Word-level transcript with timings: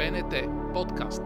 БНТ 0.00 0.34
подкаст. 0.74 1.22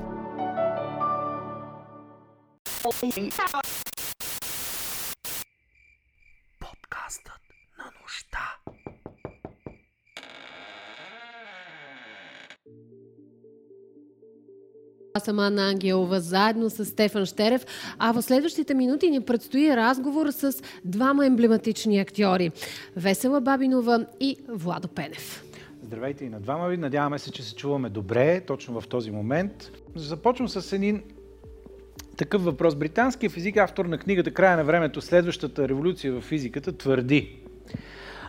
Подкастът 6.60 7.40
на 7.78 7.84
нощта. 8.02 8.56
Аз 15.14 15.24
съм 15.24 15.38
Анна 15.38 15.68
Ангелова, 15.68 16.20
заедно 16.20 16.70
с 16.70 16.84
Стефан 16.84 17.26
Штерев, 17.26 17.66
а 17.98 18.12
в 18.12 18.22
следващите 18.22 18.74
минути 18.74 19.10
ни 19.10 19.20
предстои 19.20 19.76
разговор 19.76 20.30
с 20.30 20.62
двама 20.84 21.26
емблематични 21.26 21.98
актьори– 21.98 22.50
Весела 22.96 23.40
Бабинова 23.40 24.06
и 24.20 24.36
Владо 24.48 24.88
Пенев. 24.88 25.53
Здравейте 25.86 26.24
и 26.24 26.28
на 26.28 26.40
двама 26.40 26.68
ви. 26.68 26.76
Надяваме 26.76 27.18
се, 27.18 27.32
че 27.32 27.42
се 27.42 27.54
чуваме 27.54 27.88
добре, 27.88 28.40
точно 28.40 28.80
в 28.80 28.88
този 28.88 29.10
момент. 29.10 29.70
Започвам 29.94 30.48
с 30.48 30.72
един 30.72 31.02
такъв 32.16 32.44
въпрос. 32.44 32.74
Британският 32.74 33.32
физик, 33.32 33.56
автор 33.56 33.84
на 33.84 33.98
книгата 33.98 34.30
Края 34.30 34.56
на 34.56 34.64
времето, 34.64 35.00
следващата 35.00 35.68
революция 35.68 36.12
в 36.12 36.20
физиката, 36.20 36.76
твърди 36.76 37.36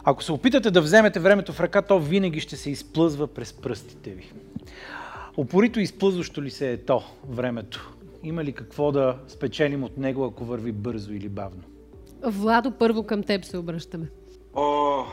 Ако 0.03 0.23
се 0.23 0.31
опитате 0.31 0.71
да 0.71 0.81
вземете 0.81 1.19
времето 1.19 1.53
в 1.53 1.59
ръка, 1.59 1.81
то 1.81 1.99
винаги 1.99 2.39
ще 2.39 2.55
се 2.55 2.69
изплъзва 2.71 3.27
през 3.27 3.53
пръстите 3.53 4.09
ви. 4.09 4.31
Опорито 5.37 5.79
изплъзващо 5.79 6.43
ли 6.43 6.51
се 6.51 6.71
е 6.71 6.77
то 6.77 7.03
времето? 7.29 7.93
Има 8.23 8.43
ли 8.43 8.53
какво 8.53 8.91
да 8.91 9.17
спечелим 9.27 9.83
от 9.83 9.97
него, 9.97 10.25
ако 10.25 10.45
върви 10.45 10.71
бързо 10.71 11.13
или 11.13 11.29
бавно? 11.29 11.63
Владо, 12.23 12.71
първо 12.71 13.03
към 13.03 13.23
теб 13.23 13.45
се 13.45 13.57
обръщаме. 13.57 14.07
О, 14.53 15.03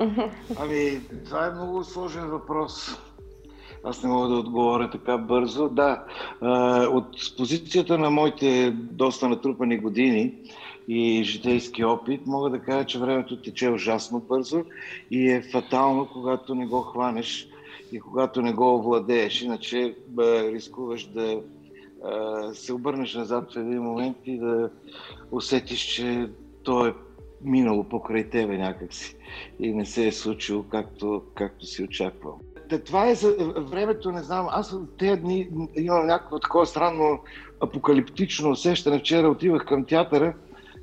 ами, 0.58 1.00
това 1.24 1.46
е 1.46 1.50
много 1.50 1.84
сложен 1.84 2.26
въпрос. 2.26 2.98
Аз 3.84 4.02
не 4.02 4.08
мога 4.08 4.28
да 4.28 4.34
отговоря 4.34 4.90
така 4.90 5.18
бързо. 5.18 5.68
Да, 5.68 6.04
от 6.92 7.36
позицията 7.36 7.98
на 7.98 8.10
моите 8.10 8.70
доста 8.70 9.28
натрупани 9.28 9.78
години 9.78 10.34
и 10.88 11.22
житейски 11.24 11.84
опит, 11.84 12.26
мога 12.26 12.50
да 12.50 12.58
кажа, 12.58 12.86
че 12.86 12.98
времето 12.98 13.42
тече 13.42 13.70
ужасно 13.70 14.20
бързо 14.20 14.64
и 15.10 15.30
е 15.30 15.42
фатално, 15.52 16.08
когато 16.12 16.54
не 16.54 16.66
го 16.66 16.80
хванеш 16.80 17.48
и 17.92 18.00
когато 18.00 18.42
не 18.42 18.52
го 18.52 18.74
овладееш. 18.74 19.42
Иначе 19.42 19.94
рискуваш 20.18 21.06
да 21.06 21.40
се 22.52 22.72
обърнеш 22.72 23.14
назад 23.14 23.52
в 23.52 23.56
един 23.56 23.82
момент 23.82 24.16
и 24.24 24.38
да 24.38 24.70
усетиш, 25.30 25.80
че 25.80 26.28
то 26.62 26.86
е 26.86 26.94
минало 27.44 27.84
покрай 27.84 28.30
тебе 28.30 28.58
някакси 28.58 29.16
и 29.60 29.74
не 29.74 29.86
се 29.86 30.06
е 30.06 30.12
случило 30.12 30.62
както, 30.62 31.22
както 31.34 31.66
си 31.66 31.82
очаквал. 31.82 32.40
Това 32.86 33.08
е 33.08 33.14
за 33.14 33.36
времето, 33.56 34.12
не 34.12 34.22
знам, 34.22 34.46
аз 34.50 34.76
тези 34.98 35.20
дни 35.20 35.48
имам 35.76 36.06
някакво 36.06 36.38
такова 36.38 36.66
странно 36.66 37.20
апокалиптично 37.60 38.50
усещане. 38.50 38.98
Вчера 38.98 39.28
отивах 39.28 39.64
към 39.64 39.84
театъра, 39.84 40.34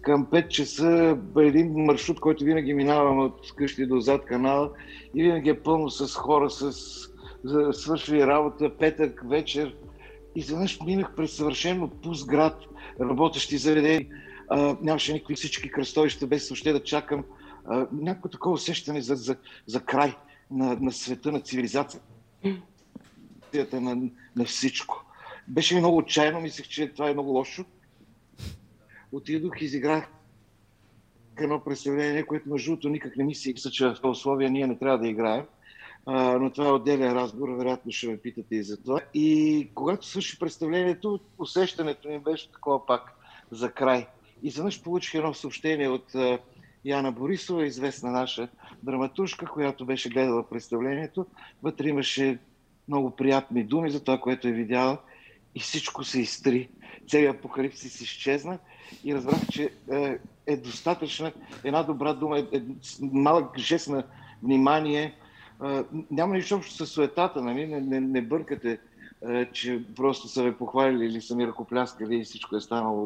към 0.01 0.25
5 0.25 0.47
часа 0.47 1.17
един 1.37 1.73
маршрут, 1.73 2.19
който 2.19 2.43
винаги 2.43 2.73
минавам 2.73 3.19
от 3.19 3.55
къщи 3.55 3.85
до 3.85 3.99
зад 3.99 4.25
канала 4.25 4.71
и 5.15 5.23
винаги 5.23 5.49
е 5.49 5.59
пълно 5.59 5.89
с 5.89 6.15
хора, 6.15 6.49
с 6.49 6.71
свършили 7.71 8.27
работа, 8.27 8.77
петък, 8.79 9.21
вечер. 9.29 9.75
Изведнъж 10.35 10.79
минах 10.85 11.15
през 11.15 11.31
съвършено 11.31 11.87
пуст 11.87 12.27
град, 12.27 12.57
работещи 13.01 13.57
заведения. 13.57 14.05
Нямаше 14.81 15.13
никакви 15.13 15.35
всички 15.35 15.71
кръстовища, 15.71 16.27
без 16.27 16.49
въобще 16.49 16.73
да 16.73 16.83
чакам. 16.83 17.23
някакво 17.91 18.29
такова 18.29 18.53
усещане 18.53 19.01
за, 19.01 19.15
за, 19.15 19.35
за 19.65 19.79
край 19.85 20.15
на, 20.51 20.77
на 20.81 20.91
света, 20.91 21.31
на 21.31 21.41
цивилизацията, 21.41 22.05
на, 23.73 24.09
на 24.35 24.45
всичко. 24.45 25.05
Беше 25.47 25.73
ми 25.75 25.79
много 25.79 25.97
отчаяно, 25.97 26.41
мислех, 26.41 26.67
че 26.67 26.93
това 26.93 27.09
е 27.09 27.13
много 27.13 27.29
лошо. 27.29 27.65
Отидох 29.11 29.61
изиграх 29.61 30.07
едно 31.39 31.63
представление, 31.63 32.25
което 32.25 32.49
между 32.49 32.71
другото 32.71 32.89
никак 32.89 33.17
не 33.17 33.23
ми 33.23 33.35
се 33.35 33.53
че 33.53 33.85
в 33.87 33.99
условия 34.03 34.49
ние 34.49 34.67
не 34.67 34.77
трябва 34.77 34.99
да 34.99 35.07
играем. 35.07 35.45
А, 36.05 36.37
но 36.39 36.51
това 36.51 36.67
е 36.67 36.71
отделен 36.71 37.13
разговор, 37.13 37.49
вероятно 37.49 37.91
ще 37.91 38.07
ме 38.07 38.17
питате 38.17 38.55
и 38.55 38.63
за 38.63 38.81
това. 38.83 39.01
И 39.13 39.69
когато 39.75 40.07
свърши 40.07 40.39
представлението, 40.39 41.19
усещането 41.37 42.09
ми 42.09 42.19
беше 42.19 42.51
такова 42.51 42.85
пак 42.85 43.01
за 43.51 43.71
край. 43.71 44.07
И 44.43 44.49
заднъж 44.49 44.83
получих 44.83 45.15
едно 45.15 45.33
съобщение 45.33 45.89
от 45.89 46.15
Яна 46.85 47.11
Борисова, 47.11 47.65
известна 47.65 48.11
наша 48.11 48.47
драматуршка, 48.83 49.45
която 49.45 49.85
беше 49.85 50.09
гледала 50.09 50.49
представлението. 50.49 51.25
Вътре 51.63 51.87
имаше 51.87 52.37
много 52.87 53.11
приятни 53.11 53.63
думи 53.63 53.91
за 53.91 54.03
това, 54.03 54.17
което 54.19 54.47
е 54.47 54.51
видяла 54.51 54.97
и 55.55 55.59
всичко 55.59 56.03
се 56.03 56.21
изтри. 56.21 56.69
Целият 57.07 57.37
апокалипсис 57.37 58.01
изчезна 58.01 58.59
и 59.03 59.15
разбрах, 59.15 59.47
че 59.51 59.69
е, 60.47 60.57
достатъчна 60.57 61.31
една 61.63 61.83
добра 61.83 62.13
дума, 62.13 62.39
е, 62.39 62.57
е 62.57 62.61
малък 63.01 63.57
жест 63.57 63.87
на 63.87 64.03
внимание. 64.43 65.13
Няма 66.11 66.33
нищо 66.33 66.55
общо 66.55 66.85
с 66.85 66.87
суетата, 66.89 67.41
нали? 67.41 67.67
не, 67.67 67.81
не, 67.81 67.99
не 67.99 68.21
бъркате, 68.21 68.79
че 69.51 69.83
просто 69.95 70.27
са 70.27 70.43
ме 70.43 70.57
похвалили 70.57 71.05
или 71.05 71.21
са 71.21 71.35
ми 71.35 71.47
ръкопляскали 71.47 72.15
и 72.15 72.23
всичко 72.23 72.55
е 72.55 72.61
станало 72.61 73.05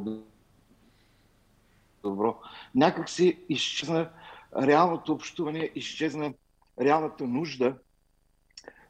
добро. 2.03 2.35
Някак 2.75 3.09
си 3.09 3.37
изчезна 3.49 4.09
реалното 4.61 5.13
общуване, 5.13 5.69
изчезна 5.75 6.33
реалната 6.81 7.27
нужда 7.27 7.75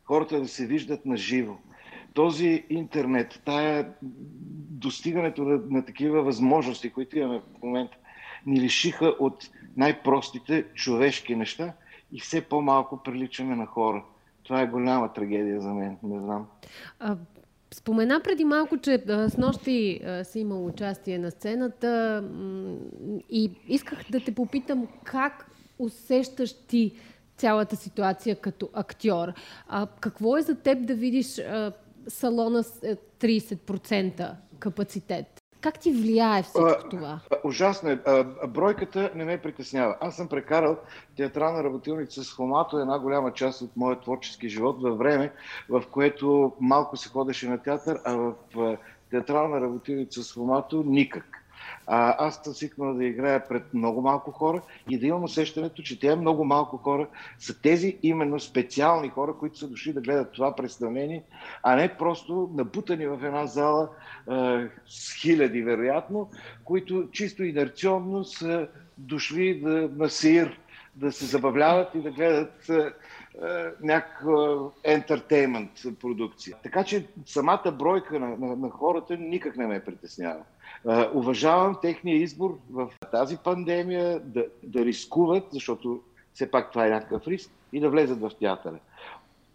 хората 0.03 0.39
да 0.39 0.47
се 0.47 0.67
виждат 0.67 1.05
на 1.05 1.17
живо. 1.17 1.55
Този 2.13 2.65
интернет, 2.69 3.41
тая 3.45 3.93
достигането 4.81 5.43
на, 5.43 5.61
на 5.69 5.85
такива 5.85 6.23
възможности, 6.23 6.91
които 6.91 7.17
имаме 7.17 7.39
в 7.39 7.63
момента, 7.63 7.97
ни 8.45 8.59
лишиха 8.59 9.05
от 9.05 9.49
най-простите 9.77 10.65
човешки 10.73 11.35
неща 11.35 11.73
и 12.11 12.19
все 12.19 12.41
по-малко 12.41 13.03
приличаме 13.03 13.55
на 13.55 13.65
хора. 13.65 14.03
Това 14.43 14.61
е 14.61 14.67
голяма 14.67 15.13
трагедия 15.13 15.61
за 15.61 15.73
мен, 15.73 15.97
не 16.03 16.19
знам. 16.19 16.47
Спомена 17.73 18.21
преди 18.23 18.45
малко, 18.45 18.77
че 18.77 19.03
с 19.07 19.37
нощи 19.37 20.01
си 20.23 20.39
имал 20.39 20.65
участие 20.65 21.19
на 21.19 21.31
сцената 21.31 22.23
и 23.29 23.51
исках 23.67 24.05
да 24.11 24.19
те 24.19 24.35
попитам 24.35 24.87
как 25.03 25.51
усещаш 25.79 26.53
ти 26.67 26.91
цялата 27.37 27.75
ситуация 27.75 28.35
като 28.35 28.69
актьор. 28.73 29.33
А, 29.67 29.87
какво 29.99 30.37
е 30.37 30.41
за 30.41 30.55
теб 30.55 30.85
да 30.85 30.95
видиш 30.95 31.39
а, 31.39 31.71
салона 32.07 32.63
с 32.63 32.81
30% 33.19 34.19
е, 34.19 34.35
капацитет? 34.59 35.40
Как 35.61 35.79
ти 35.79 35.91
влияе 35.91 36.43
всичко 36.43 36.61
а, 36.85 36.89
това? 36.89 37.19
Ужасно 37.43 37.89
е. 37.89 37.99
Бройката 38.47 39.11
не 39.15 39.25
ме 39.25 39.41
притеснява. 39.41 39.97
Аз 40.01 40.15
съм 40.15 40.27
прекарал 40.27 40.77
театрална 41.17 41.63
работилница 41.63 42.23
с 42.23 42.33
Хомато 42.33 42.79
една 42.79 42.99
голяма 42.99 43.33
част 43.33 43.61
от 43.61 43.77
моят 43.77 44.01
творчески 44.01 44.49
живот 44.49 44.81
във 44.81 44.97
време, 44.97 45.31
в 45.69 45.83
което 45.91 46.53
малко 46.59 46.97
се 46.97 47.09
ходеше 47.09 47.49
на 47.49 47.57
театър, 47.57 47.99
а 48.05 48.33
в 48.55 48.77
театрална 49.11 49.61
работилница 49.61 50.23
с 50.23 50.33
Хомато 50.33 50.83
никак. 50.87 51.40
А, 51.87 52.27
аз 52.27 52.41
съм 52.43 52.53
свикнал 52.53 52.93
да 52.93 53.05
играя 53.05 53.47
пред 53.47 53.73
много 53.73 54.01
малко 54.01 54.31
хора 54.31 54.61
и 54.89 54.99
да 54.99 55.07
имам 55.07 55.23
усещането, 55.23 55.81
че 55.81 55.99
тези 55.99 56.15
много 56.15 56.45
малко 56.45 56.77
хора 56.77 57.07
са 57.39 57.61
тези 57.61 57.97
именно 58.03 58.39
специални 58.39 59.09
хора, 59.09 59.33
които 59.39 59.57
са 59.57 59.67
дошли 59.67 59.93
да 59.93 60.01
гледат 60.01 60.31
това 60.31 60.55
представление, 60.55 61.23
а 61.63 61.75
не 61.75 61.97
просто 61.97 62.49
набутани 62.53 63.07
в 63.07 63.19
една 63.23 63.45
зала 63.45 63.89
а, 64.27 64.67
с 64.87 65.13
хиляди, 65.13 65.61
вероятно, 65.61 66.29
които 66.63 67.07
чисто 67.11 67.43
инерционно 67.43 68.23
са 68.23 68.67
дошли 68.97 69.59
да, 69.59 69.89
на 69.95 70.09
сир, 70.09 70.59
да 70.95 71.11
се 71.11 71.25
забавляват 71.25 71.95
и 71.95 72.01
да 72.01 72.11
гледат 72.11 72.69
а, 72.69 72.93
някаква 73.81 74.69
ентертеймент 74.83 75.71
продукция. 75.99 76.57
Така 76.63 76.83
че 76.83 77.07
самата 77.25 77.71
бройка 77.79 78.19
на, 78.19 78.27
на, 78.27 78.55
на 78.55 78.69
хората 78.69 79.17
никак 79.17 79.57
не 79.57 79.67
ме 79.67 79.83
притеснява. 79.83 80.43
Уважавам 81.13 81.77
техния 81.81 82.17
избор 82.17 82.59
в 82.71 82.89
тази 83.11 83.37
пандемия 83.37 84.19
да, 84.19 84.45
да 84.63 84.85
рискуват, 84.85 85.43
защото 85.51 86.01
все 86.33 86.51
пак 86.51 86.71
това 86.71 86.87
е 86.87 86.89
някакъв 86.89 87.27
риск, 87.27 87.51
и 87.73 87.79
да 87.79 87.89
влезат 87.89 88.19
в 88.19 88.31
театъра. 88.39 88.79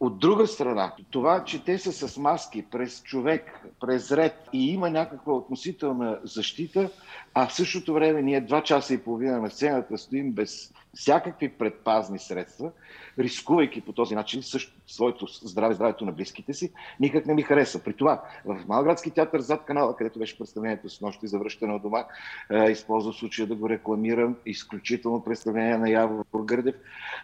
От 0.01 0.19
друга 0.19 0.47
страна, 0.47 0.93
това, 1.11 1.45
че 1.45 1.65
те 1.65 1.79
са 1.79 2.09
с 2.09 2.17
маски 2.17 2.65
през 2.71 3.03
човек, 3.03 3.61
през 3.81 4.13
ред 4.13 4.49
и 4.53 4.73
има 4.73 4.91
някаква 4.91 5.33
относителна 5.33 6.21
защита, 6.25 6.91
а 7.35 7.47
в 7.47 7.55
същото 7.55 7.95
време 7.95 8.23
ние 8.23 8.41
два 8.41 8.63
часа 8.63 8.95
и 8.95 8.99
половина 8.99 9.41
на 9.41 9.51
сцената 9.51 9.99
стоим 9.99 10.33
без 10.33 10.73
всякакви 10.95 11.49
предпазни 11.49 12.19
средства, 12.19 12.71
рискувайки 13.19 13.81
по 13.81 13.93
този 13.93 14.15
начин 14.15 14.43
също 14.43 14.73
своето 14.87 15.27
здраве, 15.27 15.75
здравето 15.75 16.05
на 16.05 16.13
близките 16.13 16.55
си, 16.55 16.73
никак 17.01 17.27
не 17.27 17.35
ми 17.35 17.43
хареса. 17.43 17.85
При 17.85 17.93
това, 17.93 18.23
в 18.45 18.65
Малградски 18.69 19.11
театър 19.11 19.41
зад 19.41 19.65
канала, 19.65 19.97
където 19.97 20.19
беше 20.19 20.39
представлението 20.39 20.89
с 20.89 21.01
нощи 21.01 21.27
за 21.27 21.39
връщане 21.39 21.75
от 21.75 21.83
дома, 21.83 22.05
е, 22.51 22.71
използвам 22.71 23.15
случая 23.15 23.49
да 23.49 23.55
го 23.55 23.69
рекламирам. 23.69 24.37
Изключително 24.47 25.25
представление 25.25 25.79
на 25.79 25.91
Яво 25.91 26.25
Гърдев. 26.45 26.75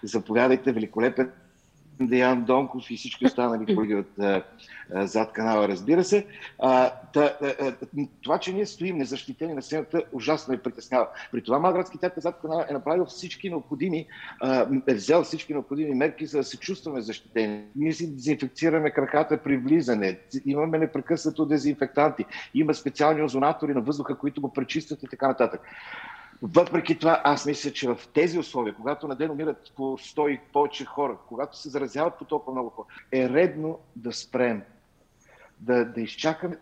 Заповядайте, 0.03 0.73
великолепен 0.73 1.33
Деян 2.07 2.45
Донков 2.45 2.91
и 2.91 2.97
всички 2.97 3.27
останали 3.27 3.77
колеги 3.77 3.95
от 3.95 4.09
зад 4.91 5.33
канала, 5.33 5.69
разбира 5.69 6.05
се. 6.05 6.27
Това, 8.23 8.39
че 8.41 8.53
ние 8.53 8.67
стоим 8.67 8.99
незащитени 8.99 9.55
на 9.55 9.63
сцената, 9.63 10.03
ужасно 10.13 10.53
ме 10.53 10.63
притеснява. 10.63 11.07
При 11.33 11.43
това 11.43 11.59
Малградски 11.59 11.99
театър 11.99 12.21
зад 12.21 12.41
канала 12.41 12.67
е 12.71 12.73
направил 12.73 13.05
всички 13.05 13.51
необходими, 13.51 14.07
е 14.89 14.95
взел 14.95 15.23
всички 15.23 15.53
необходими 15.53 15.95
мерки, 15.95 16.27
за 16.27 16.39
да 16.39 16.45
се 16.45 16.59
чувстваме 16.59 17.01
защитени. 17.01 17.65
Ние 17.77 17.93
си 17.93 18.15
дезинфекцираме 18.15 18.91
краката 18.91 19.43
при 19.43 19.57
влизане, 19.57 20.19
имаме 20.47 20.79
непрекъснато 20.79 21.47
дезинфектанти, 21.47 22.25
има 22.55 22.75
специални 22.75 23.23
озонатори 23.23 23.75
на 23.75 23.81
въздуха, 23.81 24.19
които 24.19 24.41
го 24.41 24.53
пречистват 24.53 25.03
и 25.03 25.07
така 25.11 25.29
нататък. 25.29 25.61
Въпреки 26.43 26.99
това, 26.99 27.21
аз 27.25 27.47
мисля, 27.47 27.71
че 27.71 27.89
в 27.89 27.99
тези 28.15 28.39
условия, 28.39 28.75
когато 28.75 29.09
на 29.09 29.17
ден 29.17 29.31
умират 29.31 29.73
по 29.77 29.83
100 29.83 30.29
и 30.29 30.41
повече 30.53 30.85
хора, 30.85 31.17
когато 31.29 31.59
се 31.59 31.69
заразяват 31.69 32.19
по 32.19 32.25
толкова 32.25 32.53
много 32.53 32.71
хора, 32.71 32.87
е 33.13 33.29
редно 33.29 33.79
да 33.97 34.13
спрем, 34.13 34.63
да, 35.61 35.85
да 35.85 36.01
изчакаме 36.01 36.57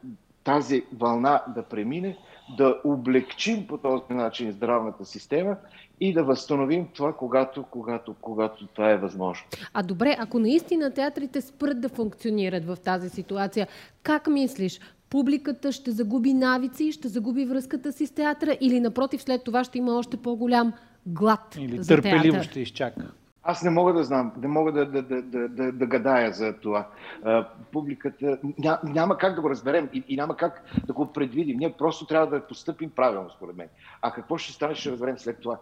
тази 0.44 0.85
вълна 0.93 1.43
да 1.55 1.62
премине, 1.62 2.19
да 2.56 2.81
облегчим 2.85 3.67
по 3.67 3.79
този 3.79 4.03
начин 4.11 4.53
здравната 4.53 5.05
система 5.05 5.56
и 6.00 6.12
да 6.12 6.25
възстановим 6.25 6.88
това, 6.94 7.12
когато, 7.12 7.62
когато, 7.62 8.15
когато 8.21 8.67
това 8.67 8.91
е 8.91 8.97
възможно. 8.97 9.47
А 9.75 9.83
добре, 9.83 10.17
ако 10.19 10.38
наистина 10.38 10.94
театрите 10.94 11.41
спрат 11.41 11.81
да 11.81 11.88
функционират 11.88 12.65
в 12.65 12.76
тази 12.85 13.11
ситуация, 13.11 13.69
как 14.03 14.26
мислиш? 14.26 14.81
Публиката 15.11 15.73
ще 15.73 15.91
загуби 15.91 16.35
навици, 16.35 16.93
ще 16.93 17.09
загуби 17.09 17.45
връзката 17.45 17.93
си 17.93 18.07
с 18.07 18.11
театъра 18.11 18.57
или 18.61 18.81
напротив 18.81 19.23
след 19.23 19.45
това 19.45 19.65
ще 19.65 19.79
има 19.79 19.93
още 19.99 20.17
по-голям 20.17 20.73
глад 21.07 21.57
Или 21.59 21.83
за 21.83 21.89
търпеливо 21.89 22.23
театър. 22.23 22.43
ще 22.43 22.61
изчака. 22.61 23.11
Аз 23.43 23.62
не 23.62 23.71
мога 23.71 23.93
да 23.93 24.05
знам, 24.05 24.33
не 24.43 24.49
мога 24.49 24.73
да, 24.73 24.87
да, 24.87 25.03
да, 25.03 25.23
да, 25.23 25.49
да, 25.49 25.73
да 25.73 25.87
гадая 25.87 26.33
за 26.33 26.53
това. 26.53 26.89
А, 27.25 27.49
публиката 27.73 28.39
ня, 28.59 28.81
няма 28.85 29.19
как 29.19 29.35
да 29.35 29.41
го 29.41 29.51
разберем 29.51 29.89
и, 29.93 30.05
и 30.09 30.17
няма 30.17 30.37
как 30.37 30.65
да 30.87 30.93
го 30.93 31.12
предвидим. 31.12 31.57
Ние 31.59 31.73
просто 31.73 32.07
трябва 32.07 32.27
да 32.27 32.47
постъпим 32.47 32.91
правилно, 32.91 33.31
според 33.31 33.57
мен. 33.57 33.69
А 34.03 34.12
какво 34.12 34.39
ще 34.39 34.53
стане, 34.53 34.75
ще 34.75 34.91
разберем 34.91 35.19
след 35.19 35.41
това. 35.41 35.59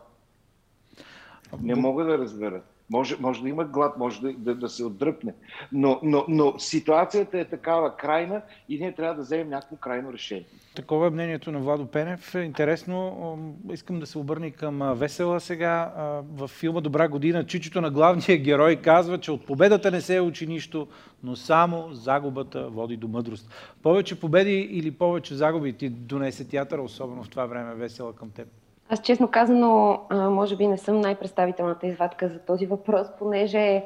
Не 1.63 1.75
мога 1.75 2.05
да 2.05 2.19
разбера. 2.19 2.63
Може, 2.91 3.17
може 3.21 3.43
да 3.43 3.49
има 3.49 3.65
глад, 3.65 3.99
може 3.99 4.21
да, 4.21 4.33
да, 4.33 4.55
да 4.55 4.69
се 4.69 4.85
отдръпне. 4.85 5.35
Но, 5.73 6.01
но, 6.03 6.25
но 6.29 6.59
ситуацията 6.59 7.39
е 7.39 7.45
такава 7.45 7.97
крайна 7.97 8.43
и 8.69 8.79
ние 8.79 8.95
трябва 8.95 9.15
да 9.15 9.23
вземем 9.23 9.49
някакво 9.49 9.77
крайно 9.77 10.13
решение. 10.13 10.45
Такова 10.75 11.07
е 11.07 11.11
мнението 11.11 11.53
на 11.53 11.59
Владо 11.59 11.87
Пенев. 11.87 12.35
Интересно, 12.35 13.39
искам 13.73 14.01
да 14.01 14.07
се 14.07 14.19
обърна 14.19 14.47
и 14.47 14.51
към 14.51 14.95
Весела 14.95 15.41
сега. 15.41 15.93
В 16.35 16.49
филма 16.49 16.81
Добра 16.81 17.09
година 17.09 17.47
чичото 17.47 17.81
на 17.81 17.91
главния 17.91 18.39
герой 18.43 18.77
казва, 18.77 19.19
че 19.19 19.33
от 19.33 19.47
победата 19.47 19.91
не 19.91 20.01
се 20.01 20.21
учи 20.21 20.47
нищо, 20.47 20.89
но 21.23 21.37
само 21.37 21.93
загубата 21.93 22.69
води 22.69 22.97
до 22.97 23.09
мъдрост. 23.09 23.51
Повече 23.83 24.21
победи 24.21 24.61
или 24.61 24.91
повече 24.91 25.35
загуби 25.35 25.73
ти 25.73 25.89
донесе 25.89 26.49
театъра, 26.49 26.83
особено 26.83 27.23
в 27.23 27.29
това 27.29 27.47
време, 27.47 27.75
Весела 27.75 28.15
към 28.15 28.31
теб? 28.31 28.49
Аз 28.91 29.03
честно 29.03 29.31
казано, 29.31 30.01
може 30.11 30.57
би 30.57 30.67
не 30.67 30.79
съм 30.79 31.01
най-представителната 31.01 31.87
извадка 31.87 32.29
за 32.29 32.39
този 32.39 32.67
въпрос, 32.67 33.07
понеже 33.19 33.85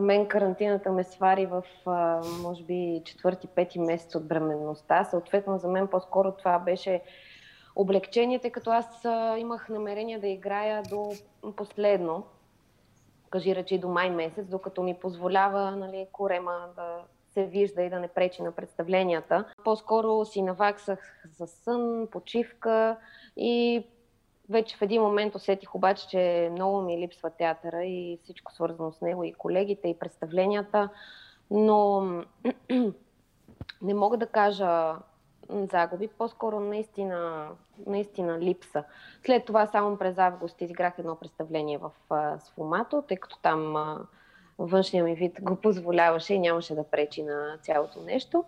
мен 0.00 0.26
карантината 0.26 0.92
ме 0.92 1.04
свари 1.04 1.46
в, 1.46 1.62
може 2.42 2.64
би, 2.64 3.02
четвърти, 3.04 3.46
пети 3.46 3.78
месец 3.78 4.14
от 4.14 4.28
бременността. 4.28 5.04
Съответно, 5.04 5.58
за 5.58 5.68
мен 5.68 5.88
по-скоро 5.88 6.32
това 6.32 6.58
беше 6.58 7.02
облегчение, 7.76 8.38
тъй 8.38 8.50
като 8.50 8.70
аз 8.70 9.04
имах 9.38 9.68
намерение 9.68 10.18
да 10.18 10.28
играя 10.28 10.82
до 10.82 11.12
последно, 11.56 12.24
кажи 13.30 13.54
речи 13.54 13.78
до 13.78 13.88
май 13.88 14.10
месец, 14.10 14.46
докато 14.46 14.82
ми 14.82 14.94
позволява 14.94 15.70
нали, 15.70 16.06
корема 16.12 16.52
да 16.76 16.98
се 17.34 17.44
вижда 17.44 17.82
и 17.82 17.90
да 17.90 18.00
не 18.00 18.08
пречи 18.08 18.42
на 18.42 18.52
представленията. 18.52 19.44
По-скоро 19.64 20.24
си 20.24 20.42
наваксах 20.42 21.24
за 21.38 21.46
сън, 21.46 22.08
почивка 22.10 22.96
и 23.36 23.86
вече 24.52 24.76
в 24.76 24.82
един 24.82 25.02
момент 25.02 25.34
усетих 25.34 25.74
обаче, 25.74 26.08
че 26.08 26.48
много 26.52 26.80
ми 26.80 26.98
липсва 26.98 27.30
театъра 27.30 27.84
и 27.84 28.18
всичко 28.22 28.52
свързано 28.52 28.92
с 28.92 29.00
него, 29.00 29.24
и 29.24 29.32
колегите, 29.32 29.88
и 29.88 29.98
представленията, 29.98 30.88
но 31.50 32.02
не 33.82 33.94
мога 33.94 34.16
да 34.16 34.26
кажа 34.26 34.94
загуби, 35.50 36.08
по-скоро 36.08 36.60
наистина, 36.60 37.48
наистина 37.86 38.40
липса. 38.40 38.84
След 39.26 39.44
това 39.44 39.66
само 39.66 39.98
през 39.98 40.18
август 40.18 40.60
изиграх 40.60 40.98
едно 40.98 41.16
представление 41.16 41.78
в 41.78 41.90
Сфомато, 42.38 43.02
тъй 43.08 43.16
като 43.16 43.38
там 43.38 43.76
външния 44.58 45.04
ми 45.04 45.14
вид 45.14 45.38
го 45.42 45.56
позволяваше 45.56 46.34
и 46.34 46.38
нямаше 46.38 46.74
да 46.74 46.84
пречи 46.84 47.22
на 47.22 47.58
цялото 47.62 48.00
нещо. 48.00 48.44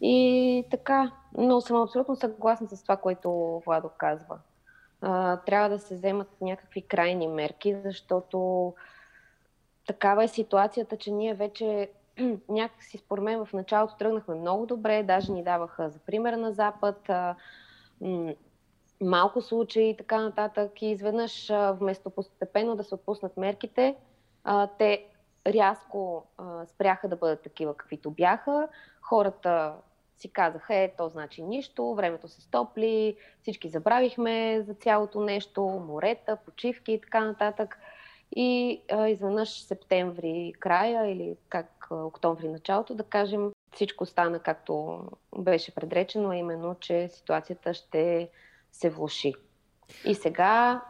И 0.00 0.64
така, 0.70 1.10
но 1.38 1.60
съм 1.60 1.82
абсолютно 1.82 2.16
съгласна 2.16 2.68
с 2.68 2.82
това, 2.82 2.96
което 2.96 3.62
Владо 3.66 3.90
казва 3.98 4.38
а, 5.08 5.36
трябва 5.36 5.68
да 5.68 5.78
се 5.78 5.94
вземат 5.94 6.28
някакви 6.40 6.82
крайни 6.82 7.28
мерки, 7.28 7.76
защото 7.84 8.74
такава 9.86 10.24
е 10.24 10.28
ситуацията, 10.28 10.96
че 10.96 11.10
ние 11.10 11.34
вече 11.34 11.90
някакси 12.48 12.98
според 12.98 13.24
мен 13.24 13.44
в 13.44 13.52
началото 13.52 13.96
тръгнахме 13.96 14.34
много 14.34 14.66
добре, 14.66 15.02
даже 15.02 15.32
ни 15.32 15.44
даваха 15.44 15.90
за 15.90 15.98
пример 15.98 16.32
на 16.32 16.52
Запад, 16.52 17.10
малко 19.00 19.40
случаи 19.40 19.88
и 19.88 19.96
така 19.96 20.20
нататък 20.20 20.82
и 20.82 20.86
изведнъж 20.86 21.52
вместо 21.52 22.10
постепенно 22.10 22.76
да 22.76 22.84
се 22.84 22.94
отпуснат 22.94 23.36
мерките, 23.36 23.96
те 24.78 25.06
рязко 25.46 26.26
спряха 26.66 27.08
да 27.08 27.16
бъдат 27.16 27.42
такива 27.42 27.76
каквито 27.76 28.10
бяха. 28.10 28.68
Хората 29.00 29.74
си 30.18 30.28
казаха, 30.32 30.74
е, 30.74 30.92
то 30.98 31.08
значи 31.08 31.42
нищо, 31.42 31.94
времето 31.94 32.28
се 32.28 32.40
стопли, 32.40 33.16
всички 33.42 33.68
забравихме 33.68 34.62
за 34.66 34.74
цялото 34.74 35.20
нещо, 35.20 35.62
морета, 35.62 36.36
почивки 36.36 36.92
и 36.92 37.00
така 37.00 37.24
нататък. 37.24 37.78
И 38.36 38.80
а, 38.92 39.08
изведнъж 39.08 39.60
септември 39.60 40.52
края 40.60 41.10
или 41.10 41.36
как 41.48 41.86
октомври 41.90 42.48
началото, 42.48 42.94
да 42.94 43.02
кажем, 43.02 43.52
всичко 43.74 44.06
стана 44.06 44.38
както 44.38 45.04
беше 45.38 45.74
предречено, 45.74 46.30
а 46.30 46.36
именно, 46.36 46.74
че 46.80 47.08
ситуацията 47.08 47.74
ще 47.74 48.28
се 48.72 48.90
влуши. 48.90 49.34
И 50.04 50.14
сега 50.14 50.82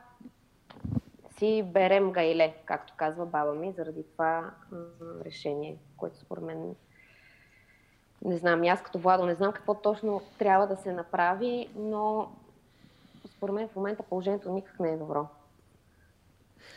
си 1.38 1.62
берем 1.67 2.12
гайле, 2.12 2.55
както 2.64 2.94
казва 2.96 3.26
баба 3.26 3.55
ми, 3.55 3.73
заради 3.73 4.05
това 4.12 4.50
решение, 5.25 5.76
което 5.96 6.19
според 6.19 6.44
мен 6.44 6.75
не 8.24 8.37
знам, 8.37 8.62
аз 8.62 8.82
като 8.82 8.99
Владо 8.99 9.26
не 9.26 9.35
знам 9.35 9.52
какво 9.52 9.75
точно 9.75 10.20
трябва 10.38 10.66
да 10.66 10.76
се 10.76 10.92
направи, 10.92 11.68
но 11.76 12.28
според 13.37 13.54
мен 13.54 13.68
в 13.68 13.76
момента 13.76 14.02
положението 14.02 14.52
никак 14.52 14.80
не 14.80 14.92
е 14.92 14.96
добро. 14.96 15.26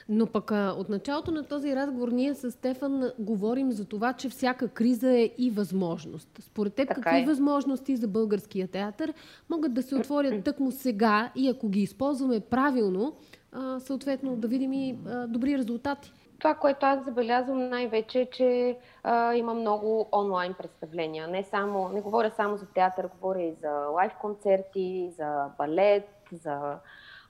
Но 0.10 0.27
пък 0.27 0.51
а, 0.51 0.75
от 0.77 0.89
началото 0.89 1.31
на 1.31 1.43
този 1.43 1.75
разговор 1.75 2.10
ние 2.10 2.36
с 2.36 2.51
Стефан 2.51 3.12
говорим 3.19 3.72
за 3.72 3.86
това, 3.86 4.13
че 4.13 4.29
всяка 4.29 4.67
криза 4.67 5.12
е 5.12 5.29
и 5.38 5.51
възможност. 5.51 6.29
Според 6.39 6.74
теб 6.74 6.88
Така 6.88 7.01
какви 7.01 7.22
е. 7.22 7.25
възможности 7.25 7.96
за 7.96 8.08
българския 8.08 8.67
театър 8.67 9.13
могат 9.50 9.74
да 9.74 9.84
се 9.84 9.96
отворят 9.96 10.43
тъкмо 10.46 10.72
сега 10.72 11.31
и 11.36 11.50
ако 11.50 11.69
ги 11.69 11.81
използваме 11.81 12.39
правилно, 12.39 13.13
а, 13.51 13.79
съответно 13.79 14.36
да 14.36 14.48
видим 14.48 14.74
и 14.74 14.98
а, 15.08 15.27
добри 15.27 15.58
резултати? 15.58 16.13
Това, 16.39 16.55
което 16.55 16.86
аз 16.86 17.05
забелязвам 17.05 17.69
най-вече 17.69 18.22
е, 18.22 18.29
че 18.29 18.77
а, 19.03 19.34
има 19.34 19.53
много 19.53 20.10
онлайн 20.12 20.53
представления. 20.53 21.27
Не, 21.27 21.43
само, 21.43 21.89
не 21.89 22.01
говоря 22.01 22.31
само 22.31 22.58
за 22.58 22.65
театър, 22.65 23.08
говоря 23.08 23.41
и 23.41 23.53
за 23.53 23.69
лайв 23.69 24.13
концерти, 24.22 25.12
за 25.17 25.50
балет, 25.58 26.10
за 26.31 26.79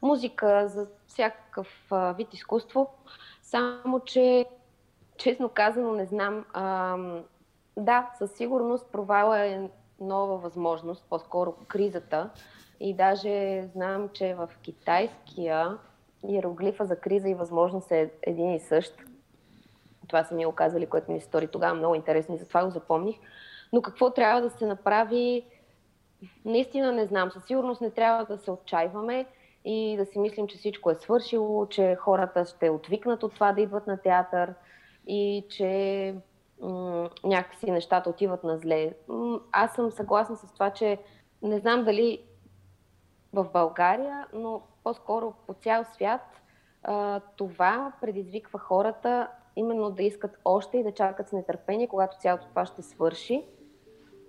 музика, 0.02 0.68
за 0.68 0.88
всякакъв 1.08 1.68
а, 1.92 2.12
вид 2.12 2.34
изкуство. 2.34 2.94
Само, 3.42 4.00
че 4.00 4.46
честно 5.18 5.50
казано 5.50 5.94
не 5.94 6.06
знам. 6.06 6.46
А, 6.54 6.98
да, 7.78 8.12
със 8.18 8.32
сигурност 8.32 8.92
провала 8.92 9.40
е 9.40 9.70
нова 10.00 10.38
възможност, 10.38 11.06
по-скоро 11.10 11.56
кризата. 11.68 12.30
И 12.80 12.94
даже 12.94 13.64
знам, 13.74 14.10
че 14.10 14.36
в 14.36 14.50
китайския 14.62 15.78
иероглифа 16.28 16.86
за 16.86 16.96
криза 16.96 17.30
и 17.30 17.34
възможност 17.34 17.92
е 17.92 18.12
един 18.22 18.54
и 18.54 18.60
същ. 18.60 18.96
Това 20.08 20.24
са 20.24 20.36
ми 20.36 20.46
го 20.46 20.52
казали, 20.52 20.86
което 20.86 21.12
ми 21.12 21.20
се 21.20 21.26
стори 21.26 21.48
тогава 21.48 21.74
много 21.74 21.96
интересно 21.96 22.36
и 22.36 22.38
затова 22.38 22.66
го 22.66 22.72
запомних. 22.72 23.16
Но 23.74 23.82
какво 23.82 24.10
трябва 24.10 24.42
да 24.42 24.50
се 24.50 24.66
направи, 24.66 25.46
наистина 26.46 26.92
не 26.92 27.06
знам. 27.06 27.32
Със 27.32 27.46
сигурност 27.46 27.82
не 27.82 27.92
трябва 27.92 28.26
да 28.26 28.38
се 28.38 28.52
отчаиваме 28.52 29.26
и 29.66 29.98
да 29.98 30.06
си 30.06 30.20
мислим, 30.20 30.48
че 30.48 30.58
всичко 30.58 30.92
е 30.92 30.96
свършило, 30.96 31.66
че 31.66 31.96
хората 31.96 32.46
ще 32.46 32.70
отвикнат 32.70 33.24
от 33.24 33.34
това 33.34 33.54
да 33.54 33.62
идват 33.62 33.88
на 33.88 33.98
театър 33.98 34.54
и 35.08 35.46
че 35.50 36.16
м- 36.62 37.10
някакси 37.24 37.72
нещата 37.72 38.10
отиват 38.10 38.44
на 38.44 38.58
зле. 38.58 38.94
М- 39.08 39.40
аз 39.52 39.76
съм 39.76 39.92
съгласна 39.92 40.36
с 40.36 40.54
това, 40.54 40.70
че 40.70 40.98
не 41.42 41.60
знам 41.60 41.84
дали 41.84 42.22
в 43.34 43.50
България, 43.54 44.28
но 44.34 44.62
по-скоро 44.84 45.34
по 45.48 45.54
цял 45.54 45.84
свят 45.84 46.42
а, 46.84 47.20
това 47.20 47.94
предизвиква 48.02 48.60
хората 48.60 49.28
именно 49.56 49.92
да 49.92 50.04
искат 50.04 50.38
още 50.46 50.78
и 50.78 50.84
да 50.84 50.92
чакат 50.92 51.30
с 51.30 51.32
нетърпение, 51.32 51.88
когато 51.88 52.18
цялото 52.18 52.48
това 52.48 52.66
ще 52.66 52.82
свърши. 52.82 53.46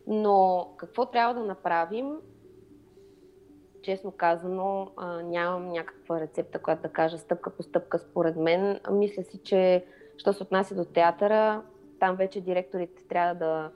Но 0.06 0.68
какво 0.76 1.06
трябва 1.06 1.34
да 1.34 1.46
направим? 1.46 2.16
Честно 3.82 4.12
казано, 4.12 4.90
нямам 5.24 5.68
някаква 5.68 6.20
рецепта, 6.20 6.58
която 6.58 6.82
да 6.82 6.88
кажа 6.88 7.18
стъпка 7.18 7.50
по 7.50 7.62
стъпка 7.62 7.98
според 7.98 8.36
мен. 8.36 8.80
Мисля 8.90 9.22
си, 9.22 9.38
че 9.38 9.84
що 10.16 10.32
се 10.32 10.42
отнася 10.42 10.74
до 10.74 10.84
театъра, 10.84 11.62
там 12.00 12.16
вече 12.16 12.40
директорите 12.40 13.08
трябва 13.08 13.34
да 13.34 13.70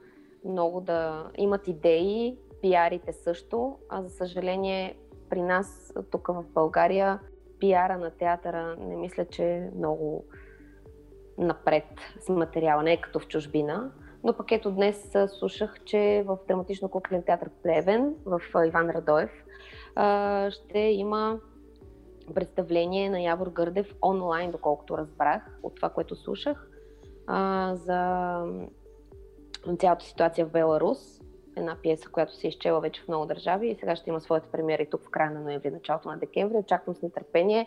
много 0.45 0.81
да 0.81 1.31
имат 1.37 1.69
идеи, 1.69 2.38
пиарите 2.62 3.12
също, 3.12 3.78
а 3.88 4.02
за 4.02 4.11
съжаление 4.11 4.97
при 5.35 5.43
нас 5.43 5.95
тук 6.11 6.29
в 6.29 6.45
България 6.55 7.21
пиара 7.59 7.99
на 7.99 8.11
театъра 8.11 8.76
не 8.79 8.97
мисля, 8.97 9.25
че 9.25 9.45
е 9.45 9.71
много 9.76 10.25
напред 11.38 11.85
с 12.21 12.29
материала, 12.29 12.83
не 12.83 12.93
е 12.93 13.00
като 13.00 13.19
в 13.19 13.29
чужбина. 13.29 13.93
Но 14.25 14.37
пък 14.37 14.53
ето 14.53 14.71
днес 14.71 15.12
слушах, 15.29 15.85
че 15.85 16.25
в 16.26 16.38
драматично 16.49 16.88
куклен 16.88 17.23
театър 17.23 17.50
Плевен, 17.62 18.14
в 18.26 18.41
Иван 18.67 18.91
Радоев, 18.91 19.31
ще 20.50 20.79
има 20.79 21.41
представление 22.35 23.11
на 23.11 23.21
Явор 23.21 23.47
Гърдев 23.47 23.95
онлайн, 24.03 24.50
доколкото 24.50 24.99
разбрах 24.99 25.59
от 25.62 25.75
това, 25.75 25.88
което 25.88 26.17
слушах, 26.17 26.69
за 27.73 28.43
цялата 29.79 30.05
ситуация 30.05 30.47
в 30.47 30.50
Беларус. 30.50 31.21
Една 31.56 31.76
пиеса, 31.82 32.08
която 32.08 32.37
се 32.37 32.49
изчела 32.49 32.80
вече 32.80 33.02
в 33.02 33.08
много 33.08 33.26
държави 33.26 33.68
и 33.68 33.75
сега 33.75 33.96
ще 33.96 34.11
има 34.11 34.20
своята 34.20 34.49
премиера 34.49 34.82
и 34.82 34.90
тук 34.90 35.02
в 35.02 35.11
края 35.11 35.30
на 35.30 35.40
ноември, 35.40 35.70
началото 35.70 36.08
на 36.08 36.18
декември. 36.18 36.56
Очаквам 36.56 36.94
с 36.94 37.02
нетърпение, 37.02 37.66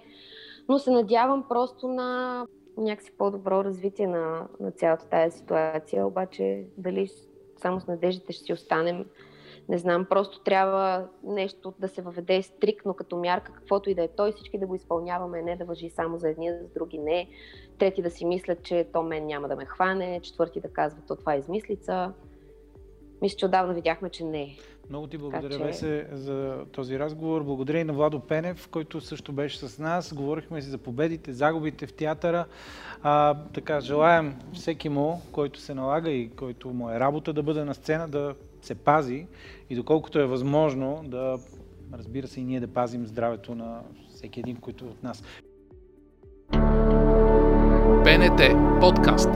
но 0.70 0.80
се 0.80 0.92
надявам 0.92 1.46
просто 1.50 1.88
на 1.88 2.46
някакси 2.78 3.12
по-добро 3.18 3.64
развитие 3.64 4.08
на, 4.08 4.48
на 4.60 4.72
цялата 4.72 5.10
тази 5.10 5.38
ситуация, 5.38 6.08
обаче 6.08 6.66
дали 6.78 7.10
само 7.58 7.82
с 7.82 7.88
надеждите 7.88 8.34
ще 8.34 8.44
си 8.44 8.54
останем, 8.54 9.06
не 9.70 9.78
знам, 9.78 10.06
просто 10.06 10.40
трябва 10.40 11.08
нещо 11.24 11.74
да 11.80 11.88
се 11.88 12.02
въведе 12.02 12.42
стрикно 12.42 12.94
като 12.94 13.18
мярка, 13.18 13.52
каквото 13.54 13.90
и 13.90 13.96
да 13.96 14.04
е 14.04 14.08
той, 14.08 14.32
всички 14.32 14.58
да 14.58 14.68
го 14.68 14.76
изпълняваме, 14.76 15.42
не 15.42 15.56
да 15.56 15.66
въжи 15.66 15.90
само 15.90 16.18
за 16.18 16.30
едни, 16.30 16.52
за 16.52 16.68
други 16.76 16.98
не. 16.98 17.30
Трети 17.78 18.02
да 18.02 18.12
си 18.12 18.26
мислят, 18.26 18.64
че 18.64 18.88
то 18.94 19.04
мен 19.04 19.26
няма 19.26 19.48
да 19.48 19.56
ме 19.56 19.66
хване, 19.66 20.20
четвърти 20.24 20.62
да 20.62 20.74
казват, 20.74 21.04
то 21.08 21.16
това 21.16 21.34
е 21.34 21.38
измислица. 21.38 22.14
Мисля, 23.22 23.38
че 23.38 23.46
отдавна 23.46 23.74
видяхме, 23.74 24.10
че 24.10 24.24
не 24.24 24.42
е. 24.42 24.56
Много 24.90 25.08
ти 25.08 25.18
благодаря, 25.18 25.58
че... 25.58 25.64
Весе, 25.64 26.08
за 26.12 26.66
този 26.72 27.00
разговор. 27.00 27.44
Благодаря 27.44 27.80
и 27.80 27.84
на 27.84 27.94
Владо 27.94 28.20
Пенев, 28.20 28.68
който 28.72 29.02
също 29.02 29.32
беше 29.32 29.58
с 29.58 29.80
нас. 29.80 30.14
Говорихме 30.14 30.62
си 30.62 30.70
за 30.70 30.78
победите, 30.78 31.34
загубите 31.34 31.88
в 31.88 31.94
театъра. 31.94 32.46
А, 33.04 33.36
така, 33.54 33.82
желаем 33.82 34.36
всеки 34.54 34.90
му, 34.90 35.22
който 35.32 35.60
се 35.60 35.74
налага 35.74 36.10
и 36.10 36.30
който 36.30 36.70
му 36.70 36.90
е 36.90 37.00
работа 37.00 37.34
да 37.34 37.44
бъде 37.44 37.64
на 37.64 37.74
сцена, 37.74 38.08
да 38.08 38.36
се 38.62 38.76
пази 38.76 39.28
и 39.70 39.76
доколкото 39.76 40.20
е 40.20 40.26
възможно 40.26 41.02
да, 41.06 41.40
разбира 41.94 42.28
се, 42.28 42.40
и 42.40 42.44
ние 42.44 42.60
да 42.60 42.68
пазим 42.68 43.08
здравето 43.08 43.56
на 43.56 43.80
всеки 44.10 44.40
един, 44.40 44.56
който 44.56 44.86
е 44.86 44.88
от 44.88 45.04
нас. 45.04 45.24
БНТ 48.04 48.42
подкаст. 48.80 49.30